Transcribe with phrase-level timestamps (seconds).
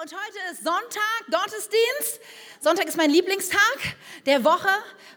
[0.00, 2.20] Und heute ist Sonntag, Gottesdienst.
[2.60, 3.78] Sonntag ist mein Lieblingstag
[4.26, 4.68] der Woche,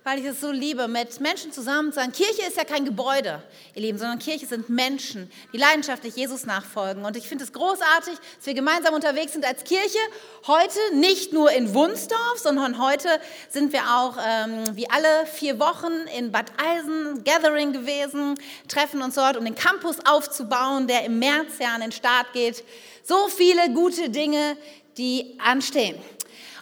[0.04, 2.11] weil ich es so liebe, mit Menschen zusammen zu sein.
[2.11, 3.44] Kirche ist ja kein Gebäude,
[3.75, 7.06] ihr Lieben, sondern Kirche sind Menschen, die leidenschaftlich Jesus nachfolgen.
[7.06, 10.00] Und ich finde es großartig, dass wir gemeinsam unterwegs sind als Kirche.
[10.48, 13.07] Heute nicht nur in Wunsdorf, sondern heute
[13.50, 18.34] sind wir auch ähm, wie alle vier Wochen in Bad Eisen, Gathering gewesen,
[18.68, 22.63] treffen uns dort, um den Campus aufzubauen, der im März ja an den Start geht.
[23.04, 24.57] So viele gute Dinge,
[24.97, 26.01] die anstehen.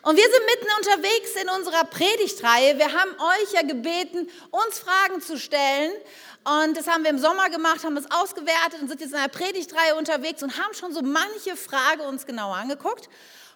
[0.02, 2.78] Und wir sind mitten unterwegs in unserer Predigtreihe.
[2.78, 5.92] Wir haben euch ja gebeten, uns Fragen zu stellen.
[6.46, 9.28] Und das haben wir im Sommer gemacht, haben es ausgewertet und sind jetzt in einer
[9.28, 13.10] Predigtreihe unterwegs und haben schon so manche Frage uns genauer angeguckt.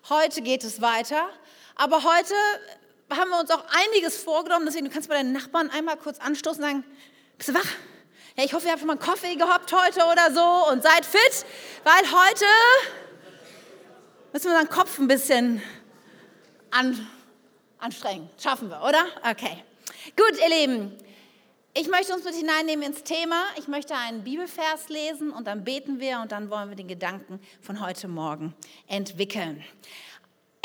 [0.09, 1.30] Heute geht es weiter.
[1.76, 2.36] Aber heute
[3.09, 4.66] haben wir uns auch einiges vorgenommen.
[4.66, 6.84] Deswegen, du kannst bei deinen Nachbarn einmal kurz anstoßen und sagen,
[7.38, 7.68] bist du wach?
[8.36, 11.05] Ja, ich hoffe, ihr habt schon mal einen Kaffee gehoppt heute oder so und seid
[11.05, 11.46] fit,
[11.84, 12.46] weil heute
[14.32, 15.62] müssen wir unseren Kopf ein bisschen
[16.72, 17.08] an,
[17.78, 18.28] anstrengen.
[18.42, 19.06] Schaffen wir, oder?
[19.30, 19.64] Okay.
[20.17, 20.98] Gut, ihr Lieben.
[21.76, 23.45] Ich möchte uns mit hineinnehmen ins Thema.
[23.59, 27.39] Ich möchte einen Bibelvers lesen und dann beten wir und dann wollen wir den Gedanken
[27.61, 28.56] von heute Morgen
[28.88, 29.64] entwickeln.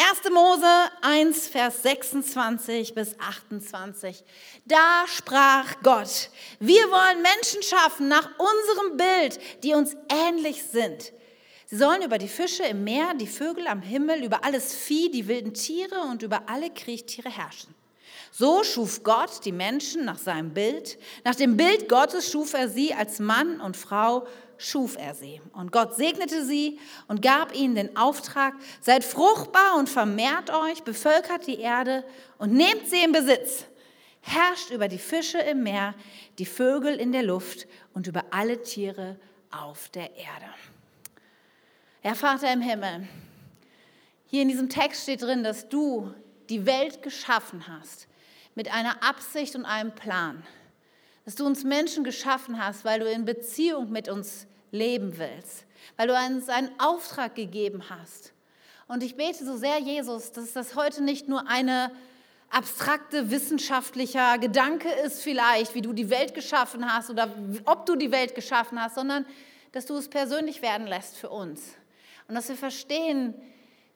[0.01, 0.31] 1.
[0.33, 0.65] Mose
[1.03, 4.23] 1, Vers 26 bis 28.
[4.65, 11.13] Da sprach Gott, wir wollen Menschen schaffen nach unserem Bild, die uns ähnlich sind.
[11.67, 15.27] Sie sollen über die Fische im Meer, die Vögel am Himmel, über alles Vieh, die
[15.27, 17.75] wilden Tiere und über alle Kriechtiere herrschen.
[18.31, 20.97] So schuf Gott die Menschen nach seinem Bild.
[21.25, 24.29] Nach dem Bild Gottes schuf er sie als Mann und Frau
[24.59, 25.41] schuf er sie.
[25.53, 31.47] Und Gott segnete sie und gab ihnen den Auftrag, seid fruchtbar und vermehrt euch, bevölkert
[31.47, 32.05] die Erde
[32.37, 33.65] und nehmt sie in Besitz.
[34.21, 35.95] Herrscht über die Fische im Meer,
[36.39, 39.17] die Vögel in der Luft und über alle Tiere
[39.51, 40.53] auf der Erde.
[42.03, 43.09] Herr Vater im Himmel,
[44.27, 46.13] hier in diesem Text steht drin, dass du
[46.51, 48.09] die Welt geschaffen hast
[48.55, 50.43] mit einer Absicht und einem Plan
[51.29, 55.65] dass du uns Menschen geschaffen hast, weil du in Beziehung mit uns leben willst,
[55.97, 58.33] weil du uns einen Auftrag gegeben hast.
[58.87, 61.91] Und ich bete so sehr, Jesus, dass das heute nicht nur eine
[62.51, 67.35] abstrakte wissenschaftlicher Gedanke ist vielleicht, wie du die Welt geschaffen hast oder
[67.67, 69.27] ob du die Welt geschaffen hast, sondern
[69.73, 71.75] dass du es persönlich werden lässt für uns.
[72.27, 73.35] Und dass wir verstehen,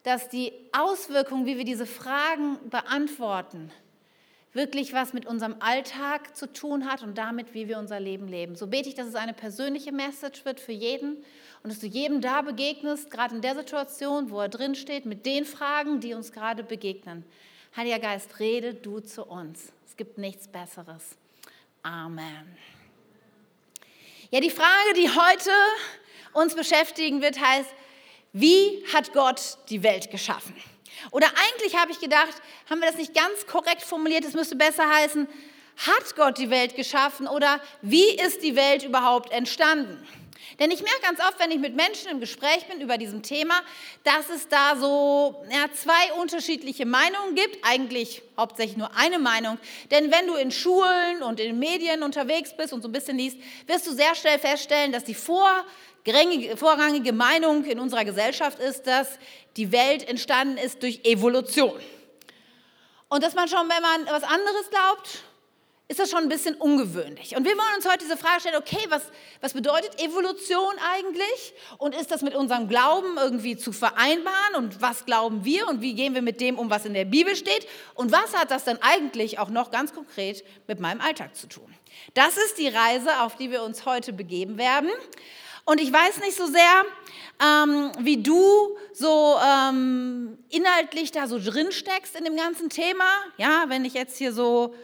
[0.03, 3.71] dass die Auswirkungen, wie wir diese Fragen beantworten,
[4.53, 8.55] wirklich was mit unserem Alltag zu tun hat und damit, wie wir unser Leben leben.
[8.55, 11.17] So bete ich, dass es eine persönliche Message wird für jeden
[11.63, 15.25] und dass du jedem da begegnest, gerade in der Situation, wo er drin steht, mit
[15.25, 17.25] den Fragen, die uns gerade begegnen.
[17.75, 19.73] Heiliger Geist, rede du zu uns.
[19.87, 21.17] Es gibt nichts Besseres.
[21.83, 22.57] Amen.
[24.31, 25.51] Ja, die Frage, die heute
[26.33, 27.71] uns beschäftigen wird, heißt,
[28.33, 30.55] wie hat Gott die Welt geschaffen?
[31.11, 32.35] Oder eigentlich habe ich gedacht,
[32.71, 35.29] haben wir das nicht ganz korrekt formuliert, es müsste besser heißen,
[35.77, 40.07] hat Gott die Welt geschaffen oder wie ist die Welt überhaupt entstanden?
[40.59, 43.55] Denn ich merke ganz oft, wenn ich mit Menschen im Gespräch bin über diesem Thema,
[44.05, 47.59] dass es da so ja, zwei unterschiedliche Meinungen gibt.
[47.63, 49.59] Eigentlich hauptsächlich nur eine Meinung.
[49.91, 53.39] Denn wenn du in Schulen und in Medien unterwegs bist und so ein bisschen liest,
[53.67, 55.15] wirst du sehr schnell feststellen, dass die
[56.57, 59.19] vorrangige Meinung in unserer Gesellschaft ist, dass
[59.57, 61.79] die Welt entstanden ist durch Evolution.
[63.09, 65.25] Und dass man schon, wenn man was anderes glaubt,
[65.93, 67.37] ist das schon ein bisschen ungewöhnlich.
[67.37, 69.03] Und wir wollen uns heute diese Frage stellen, okay, was,
[69.43, 71.53] was bedeutet Evolution eigentlich?
[71.77, 74.55] Und ist das mit unserem Glauben irgendwie zu vereinbaren?
[74.57, 75.69] Und was glauben wir?
[75.69, 77.67] Und wie gehen wir mit dem um, was in der Bibel steht?
[77.95, 81.75] Und was hat das dann eigentlich auch noch ganz konkret mit meinem Alltag zu tun?
[82.15, 84.91] Das ist die Reise, auf die wir uns heute begeben werden.
[85.65, 86.84] Und ich weiß nicht so sehr,
[87.41, 93.05] ähm, wie du so ähm, inhaltlich da so drin steckst in dem ganzen Thema.
[93.37, 94.75] Ja, wenn ich jetzt hier so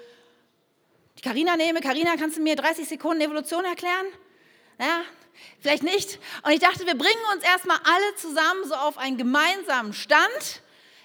[1.18, 4.06] die Karina nehme, Karina, kannst du mir 30 Sekunden Evolution erklären?
[4.78, 5.02] Ja,
[5.60, 6.20] vielleicht nicht.
[6.44, 10.62] Und ich dachte, wir bringen uns erstmal alle zusammen so auf einen gemeinsamen Stand,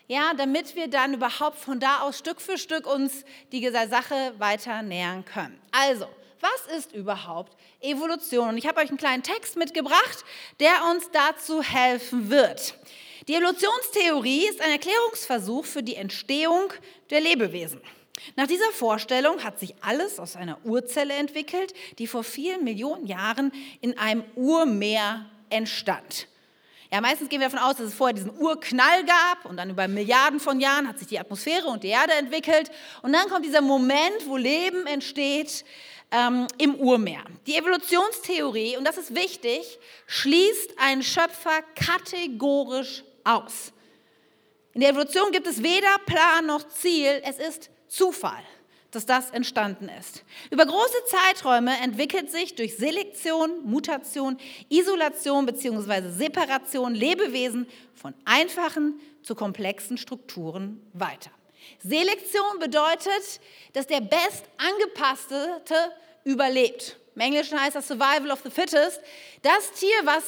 [0.08, 4.84] ja, damit wir dann überhaupt von da aus Stück für Stück uns dieser Sache weiter
[4.84, 5.60] nähern können.
[5.72, 6.08] Also,
[6.44, 8.50] was ist überhaupt Evolution?
[8.50, 10.26] Und ich habe euch einen kleinen Text mitgebracht,
[10.60, 12.76] der uns dazu helfen wird.
[13.28, 16.74] Die Evolutionstheorie ist ein Erklärungsversuch für die Entstehung
[17.10, 17.82] der Lebewesen.
[18.36, 23.52] Nach dieser Vorstellung hat sich alles aus einer Urzelle entwickelt, die vor vielen Millionen Jahren
[23.82, 26.28] in einem Urmeer entstand.
[26.92, 29.88] Ja, meistens gehen wir davon aus, dass es vorher diesen Urknall gab und dann über
[29.88, 32.70] Milliarden von Jahren hat sich die Atmosphäre und die Erde entwickelt
[33.02, 35.66] und dann kommt dieser Moment, wo Leben entsteht,
[36.14, 37.24] ähm, im Urmeer.
[37.48, 43.74] Die Evolutionstheorie, und das ist wichtig, schließt einen Schöpfer kategorisch aus.
[44.74, 48.44] In der Evolution gibt es weder Plan noch Ziel, es ist Zufall,
[48.92, 50.24] dass das entstanden ist.
[50.52, 54.38] Über große Zeiträume entwickelt sich durch Selektion, Mutation,
[54.70, 56.10] Isolation bzw.
[56.10, 61.32] Separation Lebewesen von einfachen zu komplexen Strukturen weiter.
[61.80, 63.40] Selektion bedeutet,
[63.74, 65.62] dass der bestangepasste
[66.24, 66.98] überlebt.
[67.16, 69.00] Im Englischen heißt das Survival of the Fittest.
[69.42, 70.24] Das Tier, was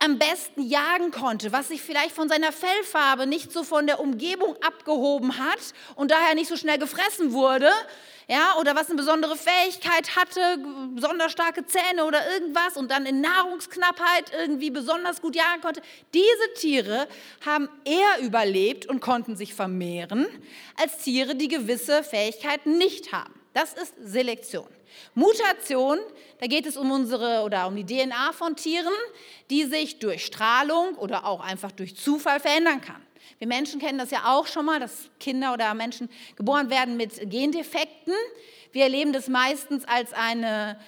[0.00, 4.56] am besten jagen konnte, was sich vielleicht von seiner Fellfarbe nicht so von der Umgebung
[4.62, 5.58] abgehoben hat
[5.96, 7.70] und daher nicht so schnell gefressen wurde,
[8.30, 10.40] ja, oder was eine besondere Fähigkeit hatte,
[10.94, 15.80] besonders starke Zähne oder irgendwas und dann in Nahrungsknappheit irgendwie besonders gut jagen konnte.
[16.12, 17.08] Diese Tiere
[17.46, 20.26] haben eher überlebt und konnten sich vermehren
[20.76, 23.32] als Tiere, die gewisse Fähigkeiten nicht haben.
[23.54, 24.68] Das ist Selektion.
[25.14, 25.98] Mutation,
[26.38, 28.92] da geht es um unsere oder um die DNA von Tieren,
[29.48, 33.02] die sich durch Strahlung oder auch einfach durch Zufall verändern kann.
[33.38, 37.30] Wir Menschen kennen das ja auch schon mal, dass Kinder oder Menschen geboren werden mit
[37.30, 38.14] Gendefekten.
[38.72, 40.78] Wir erleben das meistens als eine,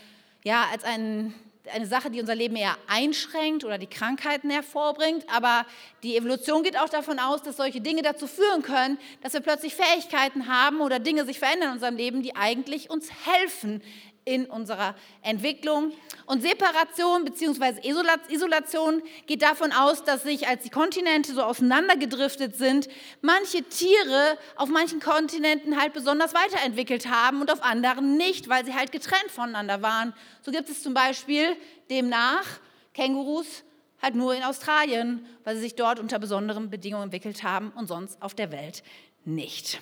[0.44, 1.34] ja, als ein,
[1.72, 5.24] eine Sache, die unser Leben eher einschränkt oder die Krankheiten hervorbringt.
[5.34, 5.64] Aber
[6.02, 9.74] die Evolution geht auch davon aus, dass solche Dinge dazu führen können, dass wir plötzlich
[9.74, 13.82] Fähigkeiten haben oder Dinge sich verändern in unserem Leben, die eigentlich uns helfen
[14.24, 15.92] in unserer Entwicklung.
[16.26, 17.80] Und Separation bzw.
[18.28, 22.88] Isolation geht davon aus, dass sich, als die Kontinente so auseinandergedriftet sind,
[23.22, 28.74] manche Tiere auf manchen Kontinenten halt besonders weiterentwickelt haben und auf anderen nicht, weil sie
[28.74, 30.14] halt getrennt voneinander waren.
[30.42, 31.56] So gibt es zum Beispiel
[31.90, 32.46] demnach
[32.94, 33.64] Kängurus
[34.02, 38.20] halt nur in Australien, weil sie sich dort unter besonderen Bedingungen entwickelt haben und sonst
[38.22, 38.82] auf der Welt
[39.24, 39.80] nicht.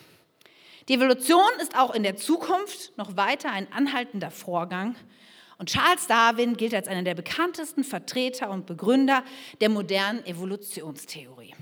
[0.88, 4.96] Die Evolution ist auch in der Zukunft noch weiter ein anhaltender Vorgang.
[5.58, 9.23] Und Charles Darwin gilt als einer der bekanntesten Vertreter und Begründer
[9.61, 11.55] der modernen Evolutionstheorie.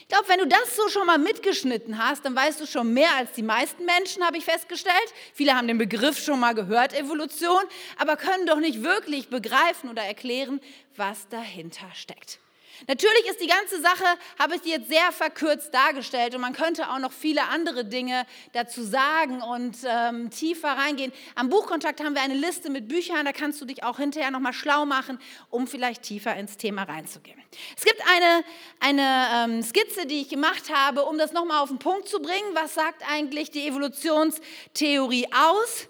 [0.00, 3.14] Ich glaube, wenn du das so schon mal mitgeschnitten hast, dann weißt du schon mehr
[3.16, 4.96] als die meisten Menschen, habe ich festgestellt.
[5.34, 7.62] Viele haben den Begriff schon mal gehört, Evolution,
[7.98, 10.60] aber können doch nicht wirklich begreifen oder erklären,
[10.96, 12.40] was dahinter steckt.
[12.88, 14.04] Natürlich ist die ganze Sache,
[14.38, 18.26] habe ich dir jetzt sehr verkürzt dargestellt und man könnte auch noch viele andere Dinge
[18.52, 21.12] dazu sagen und ähm, tiefer reingehen.
[21.34, 24.52] Am Buchkontakt haben wir eine Liste mit Büchern, da kannst du dich auch hinterher nochmal
[24.52, 25.18] schlau machen,
[25.50, 27.40] um vielleicht tiefer ins Thema reinzugehen.
[27.76, 28.44] Es gibt eine,
[28.80, 32.54] eine ähm, Skizze, die ich gemacht habe, um das nochmal auf den Punkt zu bringen.
[32.54, 35.88] Was sagt eigentlich die Evolutionstheorie aus?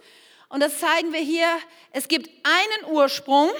[0.48, 1.48] Und das zeigen wir hier.
[1.92, 3.50] Es gibt einen Ursprung,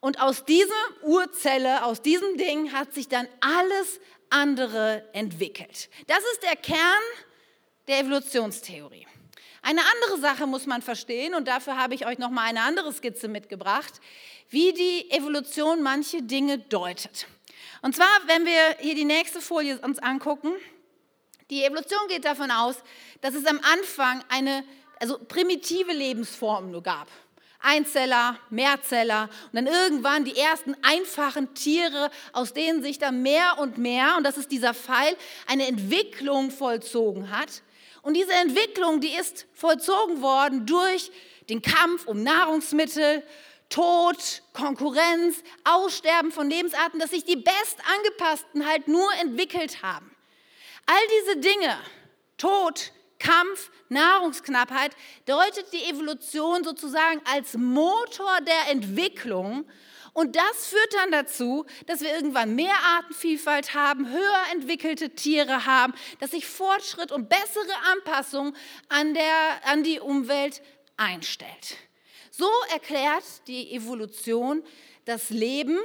[0.00, 0.72] und aus dieser
[1.02, 4.00] Urzelle, aus diesem Ding hat sich dann alles
[4.30, 5.88] andere entwickelt.
[6.06, 7.02] Das ist der Kern
[7.88, 9.06] der Evolutionstheorie.
[9.62, 12.92] Eine andere Sache muss man verstehen und dafür habe ich euch noch mal eine andere
[12.92, 14.00] Skizze mitgebracht,
[14.48, 17.26] wie die Evolution manche Dinge deutet.
[17.82, 20.52] Und zwar, wenn wir hier die nächste Folie uns angucken,
[21.50, 22.76] die Evolution geht davon aus,
[23.20, 24.64] dass es am Anfang eine
[25.00, 27.08] also primitive Lebensform nur gab.
[27.66, 33.76] Einzeller, Mehrzeller und dann irgendwann die ersten einfachen Tiere, aus denen sich dann mehr und
[33.76, 35.16] mehr, und das ist dieser Pfeil,
[35.46, 37.62] eine Entwicklung vollzogen hat.
[38.02, 41.10] Und diese Entwicklung, die ist vollzogen worden durch
[41.48, 43.24] den Kampf um Nahrungsmittel,
[43.68, 50.14] Tod, Konkurrenz, Aussterben von Lebensarten, dass sich die bestangepassten halt nur entwickelt haben.
[50.86, 51.76] All diese Dinge,
[52.38, 54.92] Tod, Kampf, Nahrungsknappheit
[55.26, 59.66] deutet die Evolution sozusagen als Motor der Entwicklung.
[60.12, 65.92] Und das führt dann dazu, dass wir irgendwann mehr Artenvielfalt haben, höher entwickelte Tiere haben,
[66.20, 68.54] dass sich Fortschritt und bessere Anpassung
[68.88, 69.24] an, der,
[69.64, 70.62] an die Umwelt
[70.96, 71.76] einstellt.
[72.30, 74.62] So erklärt die Evolution
[75.04, 75.78] das Leben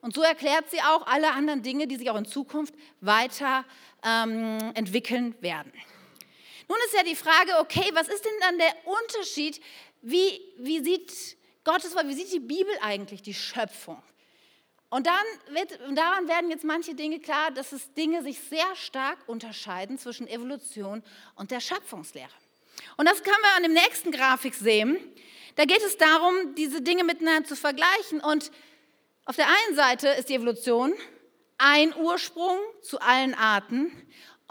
[0.00, 3.64] und so erklärt sie auch alle anderen Dinge, die sich auch in Zukunft weiter
[4.04, 5.72] ähm, entwickeln werden.
[6.68, 9.60] Nun ist ja die Frage, okay, was ist denn dann der Unterschied?
[10.00, 14.02] Wie, wie sieht Gottes Wort, wie sieht die Bibel eigentlich die Schöpfung?
[14.90, 19.18] Und dann wird, daran werden jetzt manche Dinge klar, dass es Dinge sich sehr stark
[19.26, 21.02] unterscheiden zwischen Evolution
[21.34, 22.28] und der Schöpfungslehre.
[22.98, 24.98] Und das können wir an dem nächsten Grafik sehen.
[25.56, 28.20] Da geht es darum, diese Dinge miteinander zu vergleichen.
[28.20, 28.50] Und
[29.24, 30.92] auf der einen Seite ist die Evolution
[31.56, 33.92] ein Ursprung zu allen Arten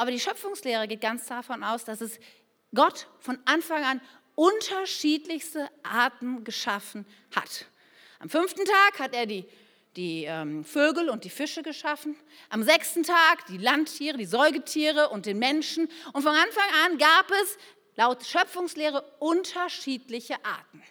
[0.02, 2.20] aber die Schöpfungslehre geht ganz davon aus, dass es
[2.74, 4.02] Gott von Anfang an
[4.34, 7.06] unterschiedlichste Arten geschaffen
[7.36, 7.68] hat.
[8.18, 9.46] Am fünften Tag hat er die,
[9.96, 12.16] die ähm, Vögel und die Fische geschaffen.
[12.50, 15.88] Am sechsten Tag die Landtiere, die Säugetiere und den Menschen.
[16.14, 17.60] Und von Anfang an gab es
[17.96, 20.82] laut Schöpfungslehre unterschiedliche Arten.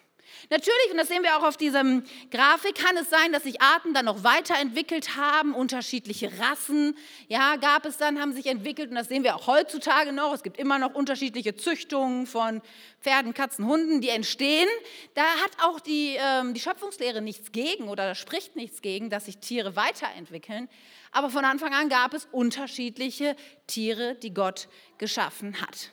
[0.49, 3.92] Natürlich, und das sehen wir auch auf diesem Grafik, kann es sein, dass sich Arten
[3.92, 6.97] dann noch weiterentwickelt haben, unterschiedliche Rassen,
[7.28, 10.32] ja, gab es dann, haben sich entwickelt und das sehen wir auch heutzutage noch.
[10.32, 12.62] Es gibt immer noch unterschiedliche Züchtungen von
[13.00, 14.68] Pferden, Katzen, Hunden, die entstehen.
[15.14, 19.38] Da hat auch die, ähm, die Schöpfungslehre nichts gegen oder spricht nichts gegen, dass sich
[19.38, 20.68] Tiere weiterentwickeln.
[21.12, 24.68] Aber von Anfang an gab es unterschiedliche Tiere, die Gott
[24.99, 25.90] geschaffen hat.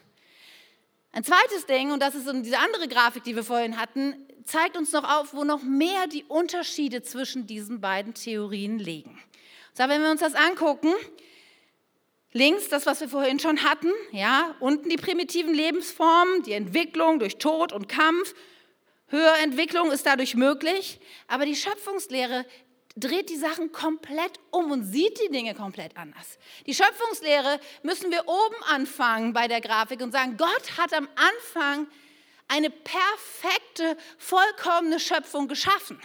[1.11, 4.91] Ein zweites Ding, und das ist diese andere Grafik, die wir vorhin hatten, zeigt uns
[4.93, 9.21] noch auf, wo noch mehr die Unterschiede zwischen diesen beiden Theorien liegen.
[9.73, 10.93] So, wenn wir uns das angucken,
[12.31, 17.37] links das, was wir vorhin schon hatten, ja, unten die primitiven Lebensformen, die Entwicklung durch
[17.37, 18.33] Tod und Kampf,
[19.07, 22.45] höhere Entwicklung ist dadurch möglich, aber die Schöpfungslehre
[22.95, 26.39] dreht die Sachen komplett um und sieht die Dinge komplett anders.
[26.65, 31.87] Die Schöpfungslehre müssen wir oben anfangen bei der Grafik und sagen, Gott hat am Anfang
[32.47, 35.99] eine perfekte, vollkommene Schöpfung geschaffen.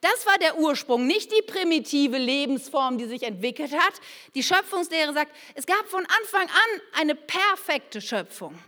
[0.00, 3.94] Das war der Ursprung, nicht die primitive Lebensform, die sich entwickelt hat.
[4.34, 8.58] Die Schöpfungslehre sagt, es gab von Anfang an eine perfekte Schöpfung.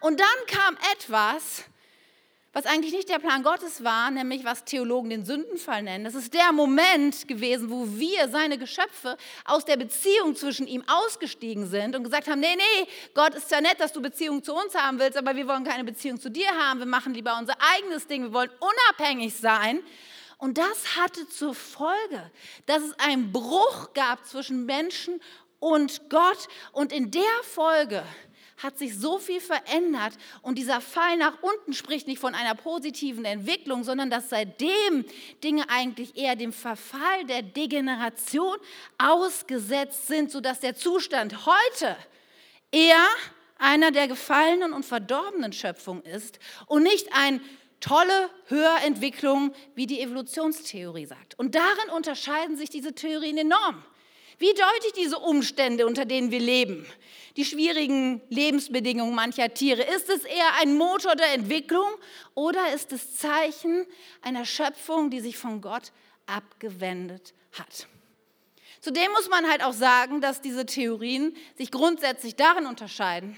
[0.00, 1.64] Und dann kam etwas,
[2.56, 6.06] was eigentlich nicht der Plan Gottes war, nämlich was Theologen den Sündenfall nennen.
[6.06, 11.68] Das ist der Moment gewesen, wo wir, seine Geschöpfe, aus der Beziehung zwischen ihm ausgestiegen
[11.68, 14.74] sind und gesagt haben, nee, nee, Gott ist ja nett, dass du Beziehung zu uns
[14.74, 18.06] haben willst, aber wir wollen keine Beziehung zu dir haben, wir machen lieber unser eigenes
[18.06, 19.82] Ding, wir wollen unabhängig sein.
[20.38, 22.30] Und das hatte zur Folge,
[22.64, 25.20] dass es einen Bruch gab zwischen Menschen
[25.58, 26.48] und Gott.
[26.72, 28.02] Und in der Folge
[28.56, 33.24] hat sich so viel verändert und dieser Fall nach unten spricht nicht von einer positiven
[33.24, 35.04] Entwicklung, sondern dass seitdem
[35.44, 38.56] Dinge eigentlich eher dem Verfall der Degeneration
[38.98, 41.96] ausgesetzt sind, sodass der Zustand heute
[42.72, 43.06] eher
[43.58, 47.40] einer der gefallenen und verdorbenen Schöpfung ist und nicht ein
[47.80, 51.38] tolle Höherentwicklung, wie die Evolutionstheorie sagt.
[51.38, 53.84] Und darin unterscheiden sich diese Theorien enorm.
[54.38, 56.86] Wie deute ich diese Umstände, unter denen wir leben?
[57.36, 59.82] Die schwierigen Lebensbedingungen mancher Tiere.
[59.82, 61.88] Ist es eher ein Motor der Entwicklung
[62.34, 63.86] oder ist es Zeichen
[64.22, 65.92] einer Schöpfung, die sich von Gott
[66.26, 67.86] abgewendet hat?
[68.80, 73.36] Zudem muss man halt auch sagen, dass diese Theorien sich grundsätzlich darin unterscheiden,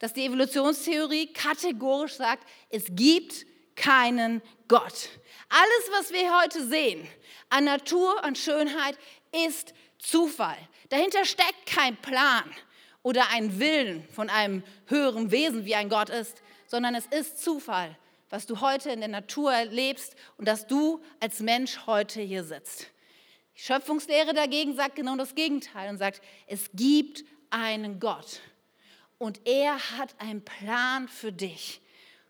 [0.00, 3.46] dass die Evolutionstheorie kategorisch sagt, es gibt
[3.76, 5.08] keinen Gott.
[5.48, 7.06] Alles, was wir heute sehen
[7.48, 8.98] an Natur, an Schönheit,
[9.46, 9.72] ist
[10.02, 10.58] Zufall.
[10.88, 12.44] Dahinter steckt kein Plan
[13.02, 17.96] oder ein Willen von einem höheren Wesen, wie ein Gott ist, sondern es ist Zufall,
[18.28, 22.88] was du heute in der Natur erlebst und dass du als Mensch heute hier sitzt.
[23.56, 28.40] Die Schöpfungslehre dagegen sagt genau das Gegenteil und sagt, es gibt einen Gott
[29.18, 31.80] und er hat einen Plan für dich,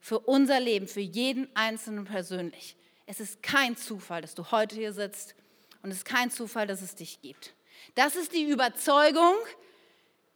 [0.00, 2.76] für unser Leben, für jeden Einzelnen persönlich.
[3.07, 5.35] Es ist kein Zufall, dass du heute hier sitzt
[5.83, 7.55] und es ist kein Zufall, dass es dich gibt.
[7.95, 9.35] Das ist die Überzeugung,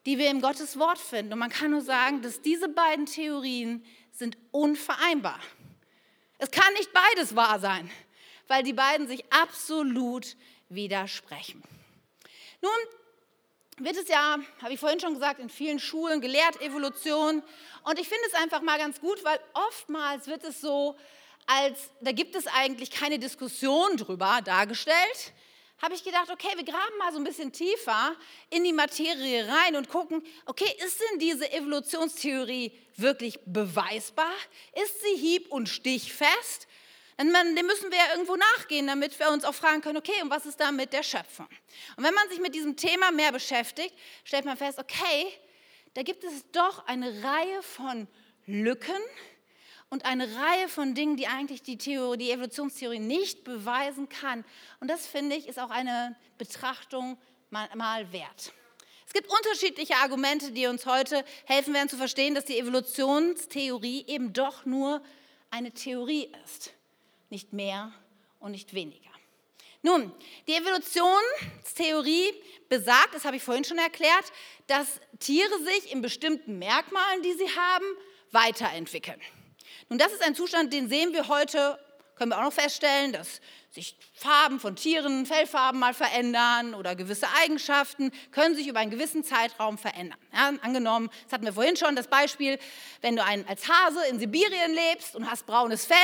[0.04, 1.32] die wir im Gottes Wort finden.
[1.32, 5.40] Und man kann nur sagen, dass diese beiden Theorien sind unvereinbar.
[6.38, 7.90] Es kann nicht beides wahr sein,
[8.46, 10.36] weil die beiden sich absolut
[10.68, 11.62] widersprechen.
[12.60, 12.72] Nun
[13.78, 17.42] wird es ja, habe ich vorhin schon gesagt, in vielen Schulen gelehrt, Evolution.
[17.84, 20.96] Und ich finde es einfach mal ganz gut, weil oftmals wird es so,
[21.46, 25.32] als da gibt es eigentlich keine Diskussion drüber dargestellt,
[25.82, 28.16] habe ich gedacht, okay, wir graben mal so ein bisschen tiefer
[28.50, 34.32] in die Materie rein und gucken, okay, ist denn diese Evolutionstheorie wirklich beweisbar?
[34.84, 36.66] Ist sie hieb- und stichfest?
[37.18, 37.28] Dem
[37.66, 40.60] müssen wir ja irgendwo nachgehen, damit wir uns auch fragen können, okay, und was ist
[40.60, 41.48] da mit der Schöpfung?
[41.96, 45.26] Und wenn man sich mit diesem Thema mehr beschäftigt, stellt man fest, okay,
[45.94, 48.06] da gibt es doch eine Reihe von
[48.46, 49.00] Lücken,
[49.88, 54.44] und eine Reihe von Dingen, die eigentlich die, Theorie, die Evolutionstheorie nicht beweisen kann.
[54.80, 57.18] Und das finde ich ist auch eine Betrachtung
[57.50, 58.52] mal, mal wert.
[59.06, 64.32] Es gibt unterschiedliche Argumente, die uns heute helfen werden zu verstehen, dass die Evolutionstheorie eben
[64.32, 65.00] doch nur
[65.50, 66.72] eine Theorie ist,
[67.30, 67.92] nicht mehr
[68.40, 69.06] und nicht weniger.
[69.82, 70.12] Nun,
[70.48, 72.34] die Evolutionstheorie
[72.68, 74.32] besagt, das habe ich vorhin schon erklärt,
[74.66, 77.84] dass Tiere sich in bestimmten Merkmalen, die sie haben,
[78.32, 79.20] weiterentwickeln.
[79.88, 81.78] Nun, das ist ein Zustand, den sehen wir heute,
[82.16, 87.26] können wir auch noch feststellen, dass sich Farben von Tieren, Fellfarben mal verändern oder gewisse
[87.42, 90.18] Eigenschaften können sich über einen gewissen Zeitraum verändern.
[90.32, 92.58] Ja, angenommen, das hatten wir vorhin schon, das Beispiel,
[93.02, 95.96] wenn du ein, als Hase in Sibirien lebst und hast braunes Fell,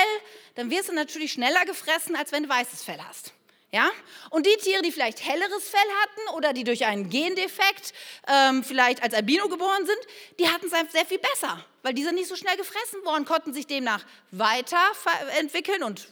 [0.54, 3.32] dann wirst du natürlich schneller gefressen, als wenn du weißes Fell hast.
[3.72, 3.90] Ja?
[4.30, 7.94] Und die Tiere, die vielleicht helleres Fell hatten oder die durch einen Gendefekt
[8.28, 9.98] ähm, vielleicht als Albino geboren sind,
[10.38, 13.54] die hatten es sehr viel besser, weil die sind nicht so schnell gefressen worden, konnten
[13.54, 16.06] sich demnach weiterentwickeln und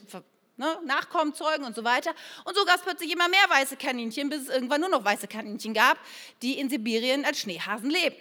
[0.57, 2.15] ne, Nachkommen zeugen und so weiter.
[2.45, 5.27] Und so gab es plötzlich immer mehr weiße Kaninchen, bis es irgendwann nur noch weiße
[5.27, 5.99] Kaninchen gab,
[6.41, 8.17] die in Sibirien als Schneehasen leben.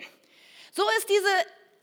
[0.73, 1.29] So ist diese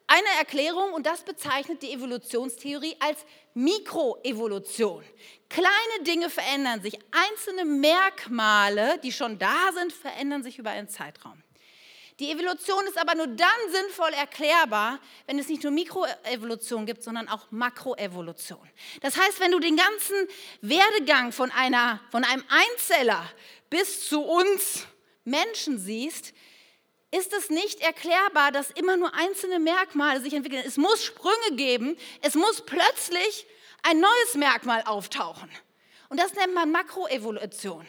[0.07, 5.03] eine Erklärung und das bezeichnet die Evolutionstheorie als Mikroevolution.
[5.49, 11.41] Kleine Dinge verändern sich, einzelne Merkmale, die schon da sind, verändern sich über einen Zeitraum.
[12.19, 17.29] Die Evolution ist aber nur dann sinnvoll erklärbar, wenn es nicht nur Mikroevolution gibt, sondern
[17.29, 18.67] auch Makroevolution.
[19.01, 20.27] Das heißt, wenn du den ganzen
[20.61, 23.23] Werdegang von, einer, von einem Einzeller
[23.69, 24.87] bis zu uns
[25.25, 26.33] Menschen siehst,
[27.11, 30.63] ist es nicht erklärbar, dass immer nur einzelne Merkmale sich entwickeln.
[30.65, 33.45] Es muss Sprünge geben, es muss plötzlich
[33.83, 35.49] ein neues Merkmal auftauchen.
[36.09, 37.85] Und das nennt man Makroevolution.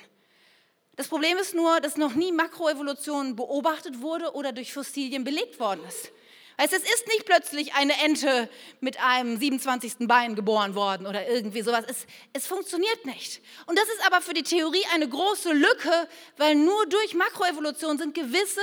[0.96, 5.80] Das Problem ist nur, dass noch nie Makroevolution beobachtet wurde oder durch Fossilien belegt worden
[5.86, 6.10] ist.
[6.60, 10.08] Also es ist nicht plötzlich eine Ente mit einem 27.
[10.08, 11.84] Bein geboren worden oder irgendwie sowas.
[11.86, 13.40] Es, es funktioniert nicht.
[13.66, 18.12] Und das ist aber für die Theorie eine große Lücke, weil nur durch Makroevolution sind
[18.12, 18.60] gewisse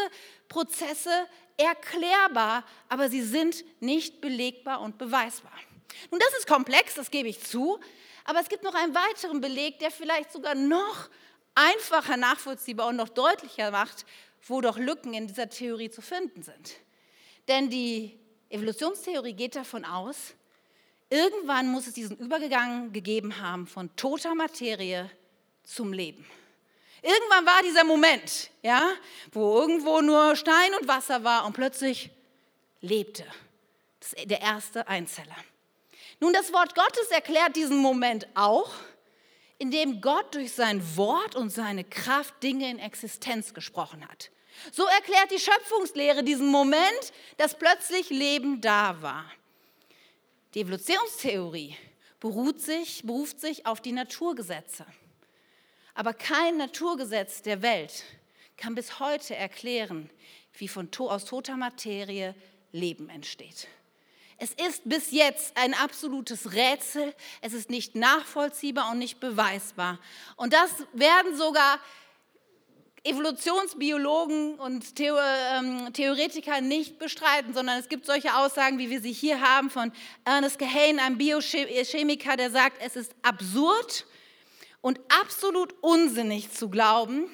[0.50, 1.10] Prozesse
[1.55, 5.53] erklärbar, aber sie sind nicht belegbar und beweisbar.
[6.12, 7.80] Nun, das ist komplex, das gebe ich zu,
[8.24, 11.10] aber es gibt noch einen weiteren Beleg, der vielleicht sogar noch
[11.56, 14.06] einfacher nachvollziehbar und noch deutlicher macht,
[14.48, 16.75] wo doch Lücken in dieser Theorie zu finden sind.
[17.48, 20.36] Denn die Evolutionstheorie geht davon aus,
[21.10, 25.10] irgendwann muss es diesen Übergang gegeben haben von toter Materie
[25.63, 26.25] zum Leben.
[27.01, 28.94] Irgendwann war dieser Moment, ja,
[29.32, 32.10] wo irgendwo nur Stein und Wasser war und plötzlich
[32.82, 33.25] lebte
[34.00, 35.36] das, der erste Einzeller.
[36.19, 38.72] Nun, das Wort Gottes erklärt diesen Moment auch,
[39.57, 44.31] indem Gott durch sein Wort und seine Kraft Dinge in Existenz gesprochen hat.
[44.72, 49.25] So erklärt die Schöpfungslehre diesen Moment, dass plötzlich Leben da war.
[50.53, 51.75] Die Evolutionstheorie
[52.19, 54.86] beruht sich, beruft sich auf die Naturgesetze.
[55.93, 58.03] Aber kein Naturgesetz der Welt
[58.57, 60.10] kann bis heute erklären,
[60.57, 62.36] wie von, aus toter Materie
[62.72, 63.67] Leben entsteht.
[64.38, 67.13] Es ist bis jetzt ein absolutes Rätsel.
[67.41, 70.00] Es ist nicht nachvollziehbar und nicht beweisbar.
[70.36, 71.80] Und das werden sogar
[73.06, 79.41] Evolutionsbiologen und ähm, Theoretiker nicht bestreiten, sondern es gibt solche Aussagen, wie wir sie hier
[79.41, 79.91] haben von
[80.26, 84.08] Ernest Gehane, einem Biochemiker, der sagt, es ist absurd
[84.82, 87.30] und absolut unsinnig zu glauben,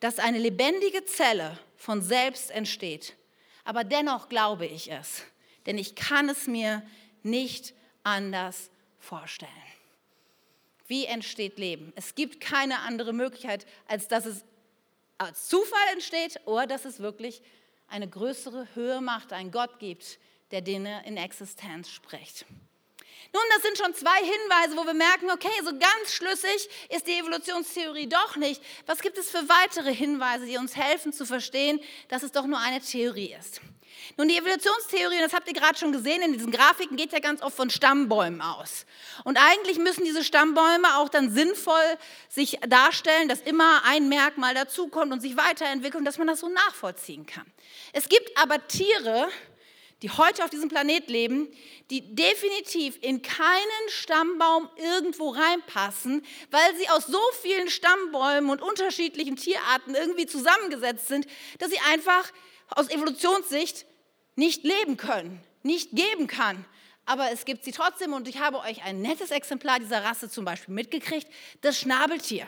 [0.00, 3.16] dass eine lebendige Zelle von selbst entsteht.
[3.64, 5.22] Aber dennoch glaube ich es,
[5.70, 6.82] denn ich kann es mir
[7.22, 9.52] nicht anders vorstellen.
[10.88, 11.92] Wie entsteht Leben?
[11.94, 14.44] Es gibt keine andere Möglichkeit, als dass es
[15.16, 17.40] als Zufall entsteht oder dass es wirklich
[17.86, 20.18] eine größere Höhe macht, einen Gott gibt,
[20.50, 22.46] der Dinge in Existenz spricht.
[23.32, 27.18] Nun, das sind schon zwei Hinweise, wo wir merken, okay, so ganz schlüssig ist die
[27.18, 28.62] Evolutionstheorie doch nicht.
[28.86, 32.58] Was gibt es für weitere Hinweise, die uns helfen zu verstehen, dass es doch nur
[32.58, 33.60] eine Theorie ist?
[34.16, 37.42] Nun, die Evolutionstheorie, das habt ihr gerade schon gesehen in diesen Grafiken, geht ja ganz
[37.42, 38.86] oft von Stammbäumen aus.
[39.24, 41.96] Und eigentlich müssen diese Stammbäume auch dann sinnvoll
[42.28, 46.48] sich darstellen, dass immer ein Merkmal dazukommt und sich weiterentwickelt und dass man das so
[46.48, 47.46] nachvollziehen kann.
[47.92, 49.28] Es gibt aber Tiere,
[50.02, 51.48] die heute auf diesem Planet leben,
[51.90, 59.36] die definitiv in keinen Stammbaum irgendwo reinpassen, weil sie aus so vielen Stammbäumen und unterschiedlichen
[59.36, 61.26] Tierarten irgendwie zusammengesetzt sind,
[61.58, 62.32] dass sie einfach
[62.70, 63.84] aus Evolutionssicht
[64.36, 66.64] nicht leben können, nicht geben kann.
[67.04, 70.44] Aber es gibt sie trotzdem und ich habe euch ein nettes Exemplar dieser Rasse zum
[70.44, 71.26] Beispiel mitgekriegt,
[71.60, 72.46] das Schnabeltier.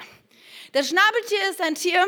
[0.72, 2.02] Das Schnabeltier ist ein Tier,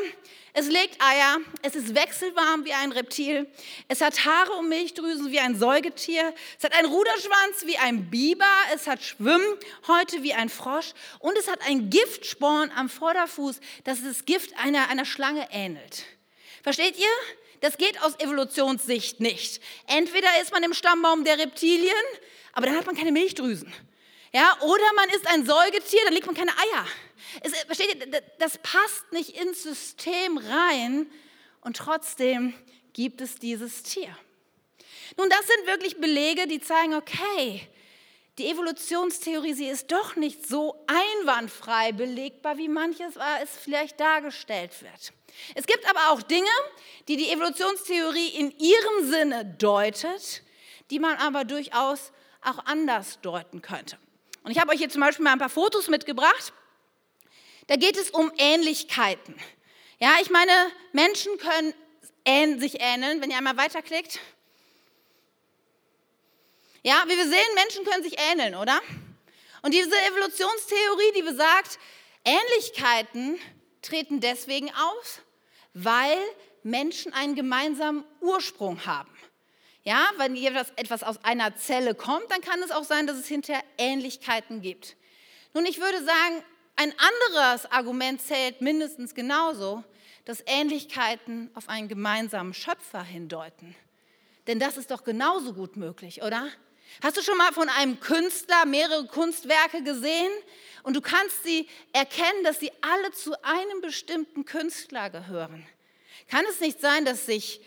[0.54, 3.46] es legt Eier, es ist wechselwarm wie ein Reptil,
[3.88, 8.46] es hat Haare und Milchdrüsen wie ein Säugetier, es hat einen Ruderschwanz wie ein Biber,
[8.74, 14.24] es hat Schwimmhäute wie ein Frosch und es hat ein Giftsporn am Vorderfuß, das das
[14.24, 16.06] Gift einer, einer Schlange ähnelt.
[16.62, 17.04] Versteht ihr?
[17.60, 19.60] Das geht aus Evolutionssicht nicht.
[19.88, 21.92] Entweder ist man im Stammbaum der Reptilien,
[22.54, 23.70] aber dann hat man keine Milchdrüsen.
[24.32, 26.86] Ja, oder man ist ein Säugetier, dann legt man keine Eier.
[27.40, 31.10] Es, versteht ihr, das passt nicht ins System rein
[31.60, 32.54] und trotzdem
[32.92, 34.16] gibt es dieses Tier.
[35.16, 37.68] Nun, das sind wirklich Belege, die zeigen, okay,
[38.38, 45.12] die Evolutionstheorie, sie ist doch nicht so einwandfrei belegbar, wie manches es vielleicht dargestellt wird.
[45.54, 46.48] Es gibt aber auch Dinge,
[47.06, 50.42] die die Evolutionstheorie in ihrem Sinne deutet,
[50.90, 53.98] die man aber durchaus auch anders deuten könnte.
[54.42, 56.52] Und ich habe euch hier zum Beispiel mal ein paar Fotos mitgebracht.
[57.66, 59.34] Da geht es um Ähnlichkeiten.
[59.98, 60.52] Ja, ich meine,
[60.92, 64.18] Menschen können sich ähneln, wenn ihr einmal weiterklickt.
[66.82, 68.80] Ja, wie wir sehen, Menschen können sich ähneln, oder?
[69.62, 71.78] Und diese Evolutionstheorie, die besagt,
[72.24, 73.38] Ähnlichkeiten
[73.80, 75.22] treten deswegen auf,
[75.72, 76.18] weil
[76.62, 79.10] Menschen einen gemeinsamen Ursprung haben.
[79.82, 80.36] Ja, wenn
[80.76, 84.96] etwas aus einer Zelle kommt, dann kann es auch sein, dass es hinterher Ähnlichkeiten gibt.
[85.52, 86.44] Nun, ich würde sagen,
[86.76, 89.84] ein anderes Argument zählt mindestens genauso,
[90.24, 93.74] dass Ähnlichkeiten auf einen gemeinsamen Schöpfer hindeuten.
[94.46, 96.48] Denn das ist doch genauso gut möglich, oder?
[97.02, 100.30] Hast du schon mal von einem Künstler mehrere Kunstwerke gesehen
[100.82, 105.66] und du kannst sie erkennen, dass sie alle zu einem bestimmten Künstler gehören?
[106.28, 107.60] Kann es nicht sein, dass sich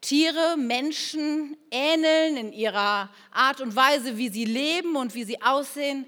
[0.00, 6.06] Tiere Menschen ähneln in ihrer Art und Weise, wie sie leben und wie sie aussehen?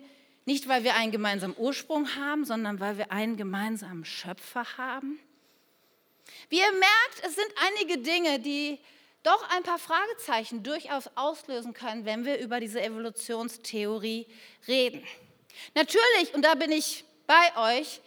[0.49, 5.21] Nicht, weil wir einen gemeinsamen Ursprung haben, sondern weil wir einen gemeinsamen Schöpfer haben?
[6.49, 8.79] Wie ihr merkt, es sind einige Dinge, die
[9.23, 14.27] doch ein paar Fragezeichen durchaus auslösen können, wenn wir über diese Evolutionstheorie
[14.67, 15.07] reden.
[15.75, 18.01] Natürlich, und da bin ich bei euch,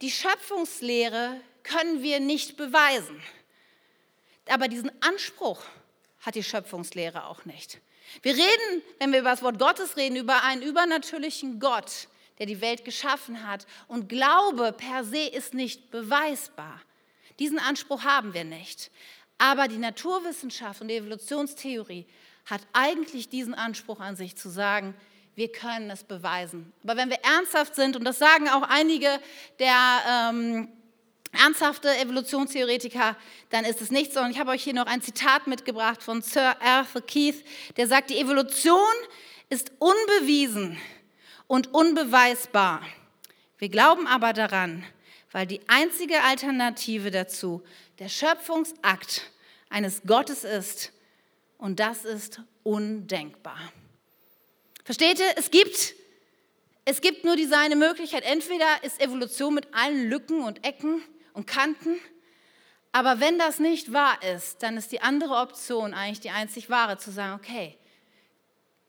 [0.00, 3.20] die Schöpfungslehre können wir nicht beweisen.
[4.48, 5.64] Aber diesen Anspruch
[6.20, 7.80] hat die Schöpfungslehre auch nicht.
[8.22, 12.60] Wir reden, wenn wir über das Wort Gottes reden, über einen übernatürlichen Gott, der die
[12.60, 13.66] Welt geschaffen hat.
[13.88, 16.80] Und Glaube per se ist nicht beweisbar.
[17.38, 18.90] Diesen Anspruch haben wir nicht.
[19.38, 22.06] Aber die Naturwissenschaft und die Evolutionstheorie
[22.46, 24.94] hat eigentlich diesen Anspruch an sich zu sagen,
[25.34, 26.72] wir können es beweisen.
[26.82, 29.08] Aber wenn wir ernsthaft sind, und das sagen auch einige
[29.58, 30.68] der ähm,
[31.32, 33.16] ernsthafte Evolutionstheoretiker,
[33.50, 34.20] dann ist es nicht so.
[34.20, 37.44] Und ich habe euch hier noch ein Zitat mitgebracht von Sir Arthur Keith,
[37.76, 38.78] der sagt, die Evolution
[39.48, 40.78] ist unbewiesen
[41.46, 42.82] und unbeweisbar.
[43.58, 44.84] Wir glauben aber daran,
[45.32, 47.62] weil die einzige Alternative dazu
[47.98, 49.30] der Schöpfungsakt
[49.68, 50.92] eines Gottes ist.
[51.58, 53.58] Und das ist undenkbar.
[54.84, 55.32] Versteht ihr?
[55.36, 55.94] Es gibt,
[56.84, 58.24] es gibt nur diese eine Möglichkeit.
[58.24, 61.02] Entweder ist Evolution mit allen Lücken und Ecken
[61.40, 61.98] und Kanten.
[62.92, 66.98] Aber wenn das nicht wahr ist, dann ist die andere Option eigentlich die einzig wahre,
[66.98, 67.78] zu sagen, okay,